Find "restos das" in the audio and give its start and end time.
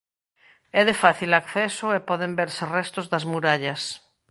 2.77-3.27